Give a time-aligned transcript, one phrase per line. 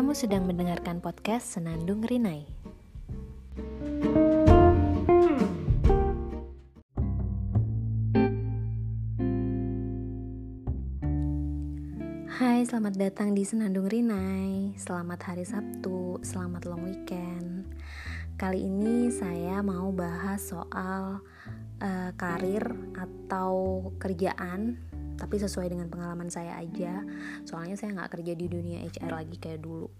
[0.00, 2.48] Kamu sedang mendengarkan podcast Senandung Rinai.
[12.32, 14.72] Hai, selamat datang di Senandung Rinai.
[14.80, 17.68] Selamat hari Sabtu, selamat long weekend.
[18.40, 21.20] Kali ini saya mau bahas soal
[21.76, 24.80] uh, karir atau kerjaan
[25.20, 27.04] tapi sesuai dengan pengalaman saya aja.
[27.44, 29.92] Soalnya saya nggak kerja di dunia HR lagi kayak dulu.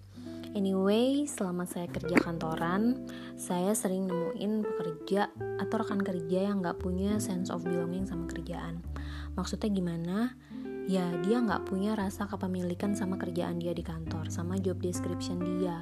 [0.51, 3.07] Anyway selama saya kerja kantoran
[3.39, 5.31] saya sering nemuin pekerja
[5.63, 8.83] atau rekan kerja yang nggak punya sense of belonging sama kerjaan.
[9.39, 10.19] Maksudnya gimana?
[10.91, 15.79] Ya dia nggak punya rasa kepemilikan sama kerjaan dia di kantor sama job description dia.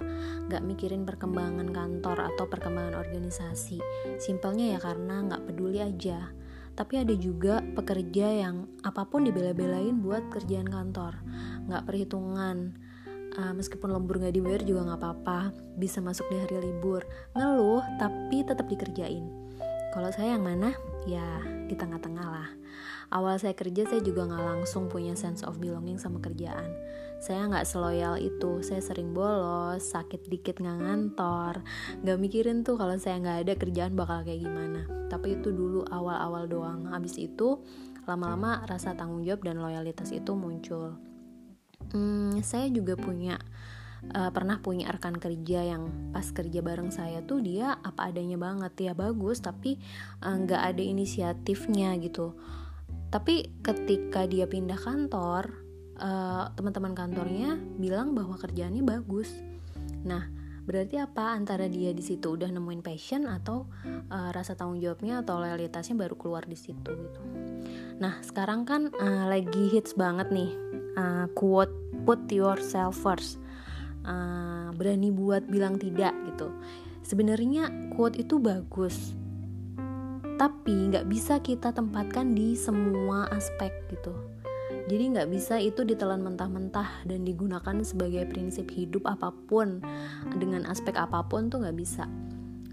[0.52, 3.80] Nggak mikirin perkembangan kantor atau perkembangan organisasi.
[4.20, 6.29] Simpelnya ya karena nggak peduli aja
[6.78, 11.18] tapi ada juga pekerja yang apa pun dibela-belain buat kerjaan kantor.
[11.66, 12.78] Nggak perhitungan.
[13.35, 15.51] Uh, meskipun lembur nggak dibayar juga nggak apa-apa.
[15.74, 17.02] Bisa masuk di hari libur.
[17.35, 19.48] Ngeluh tapi tetap dikerjain
[19.93, 20.77] kalau saya yang mana?
[21.09, 22.49] Ya di tengah-tengah lah.
[23.09, 26.69] Awal saya kerja saya juga nggak langsung punya sense of belonging sama kerjaan.
[27.25, 28.61] Saya nggak seloyal itu.
[28.61, 31.65] Saya sering bolos sakit dikit nggak ngantor.
[32.05, 34.85] Nggak mikirin tuh kalau saya nggak ada kerjaan bakal kayak gimana.
[35.09, 36.93] Tapi itu dulu awal-awal doang.
[36.93, 37.65] Habis itu
[38.05, 41.01] lama-lama rasa tanggung jawab dan loyalitas itu muncul.
[41.97, 43.41] Hmm, saya juga punya
[44.15, 48.91] uh, pernah punya rekan kerja yang pas kerja bareng saya tuh dia apa adanya banget.
[48.91, 49.79] Ya bagus tapi
[50.23, 52.35] eh, nggak uh, ada inisiatifnya gitu.
[53.09, 59.32] Tapi ketika dia pindah kantor uh, teman-teman kantornya bilang bahwa kerjaannya bagus.
[60.04, 60.29] Nah
[60.69, 61.32] berarti apa?
[61.32, 63.65] Antara dia di situ udah nemuin passion atau
[64.12, 67.21] uh, rasa tanggung jawabnya atau loyalitasnya baru keluar di situ gitu.
[67.99, 70.53] Nah sekarang kan uh, lagi hits banget nih
[71.00, 71.72] uh, quote
[72.04, 73.41] put yourself first
[74.09, 76.48] uh, berani buat bilang tidak gitu.
[77.04, 79.12] Sebenarnya quote itu bagus.
[80.38, 84.16] Tapi nggak bisa kita tempatkan di semua aspek gitu.
[84.88, 89.84] Jadi nggak bisa itu ditelan mentah-mentah dan digunakan sebagai prinsip hidup apa pun
[90.32, 92.08] dengan aspek apa pun tuh nggak bisa.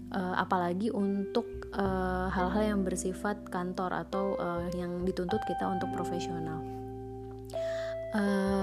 [0.06, 1.44] Uh, apalagi untuk
[1.74, 6.62] eh, hal-hal uh, yang bersifat kantor atau uh, yang dituntut kita untuk profesional.
[8.16, 8.55] Uh,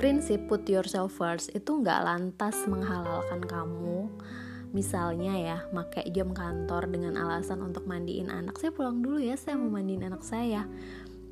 [0.00, 4.08] prinsip put yourself first itu nggak lantas menghalalkan kamu.
[4.72, 8.56] Misalnya ya pakai jam kantor dengan alasan untuk mandiin anak.
[8.56, 10.64] Saya pulang dulu ya saya mau mandiin anak saya.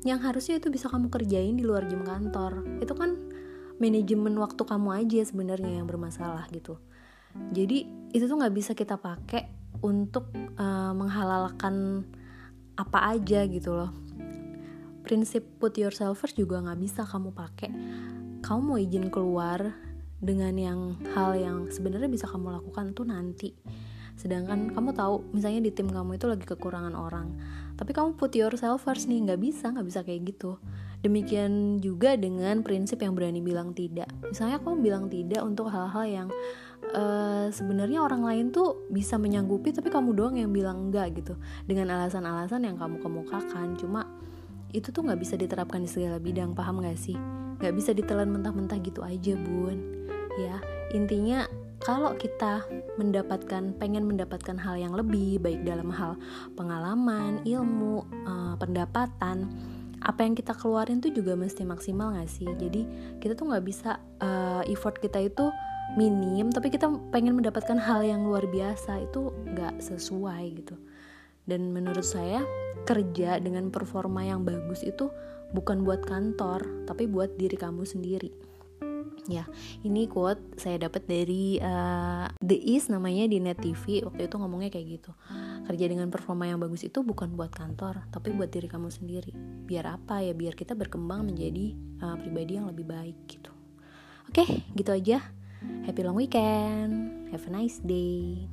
[0.05, 2.61] Yang harusnya itu bisa kamu kerjain di luar jam kantor.
[2.77, 3.17] Itu kan
[3.81, 6.77] manajemen waktu kamu aja sebenarnya yang bermasalah gitu.
[7.49, 9.49] Jadi itu tuh nggak bisa kita pakai
[9.81, 10.29] untuk
[10.61, 12.05] uh, menghalalkan
[12.77, 13.89] apa aja gitu loh.
[15.01, 17.71] Prinsip put yourself first juga nggak bisa kamu pakai
[18.39, 19.75] kamu mau izin keluar
[20.19, 20.79] dengan yang
[21.15, 23.55] hal yang sebenarnya bisa kamu lakukan tuh nanti.
[24.19, 27.39] Sedangkan kamu tahu misalnya di tim kamu itu lagi kekurangan orang.
[27.79, 30.59] Tapi kamu put yourself first nih nggak bisa nggak bisa kayak gitu.
[30.99, 34.11] Demikian juga dengan prinsip yang berani bilang tidak.
[34.27, 36.27] Misalnya kamu bilang tidak untuk hal-hal yang
[36.91, 41.39] uh, sebenarnya orang lain tuh bisa menyanggupi tapi kamu doang yang bilang enggak gitu.
[41.63, 43.79] Dengan alasan-alasan yang kamu kemukakan.
[43.79, 44.03] Cuma
[44.75, 47.17] itu tuh nggak bisa diterapkan di segala bidang paham gak sih
[47.59, 49.77] nggak bisa ditelan mentah-mentah gitu aja bun.
[50.39, 50.63] Ya
[50.95, 51.45] intinya
[51.79, 52.67] kalau kita
[52.99, 56.19] mendapatkan pengen mendapatkan hal yang lebih baik dalam hal
[56.59, 59.47] pengalaman ilmu uh, pendapatan
[59.99, 62.47] apa yang kita keluarin tuh juga mesti maksimal gak sih?
[62.47, 62.87] Jadi
[63.19, 65.51] kita tuh nggak bisa uh, effort kita itu
[65.99, 70.75] minim tapi kita pengen mendapatkan hal yang luar biasa itu nggak sesuai gitu.
[71.43, 72.45] Dan menurut saya
[72.85, 75.09] kerja dengan performa yang bagus itu
[75.53, 78.31] bukan buat kantor tapi buat diri kamu sendiri.
[79.29, 79.45] Ya
[79.85, 84.73] ini quote saya dapat dari uh, The East namanya di Net TV waktu itu ngomongnya
[84.73, 85.11] kayak gitu.
[85.69, 89.31] Kerja dengan performa yang bagus itu bukan buat kantor tapi buat diri kamu sendiri.
[89.69, 90.33] Biar apa ya?
[90.33, 93.53] Biar kita berkembang menjadi uh, pribadi yang lebih baik gitu.
[94.25, 95.21] Oke gitu aja.
[95.85, 97.29] Happy long weekend.
[97.29, 98.49] Have a nice day